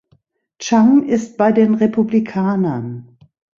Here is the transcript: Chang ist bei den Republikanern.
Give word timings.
Chang 0.57 1.03
ist 1.07 1.37
bei 1.37 1.51
den 1.51 1.75
Republikanern. 1.75 3.19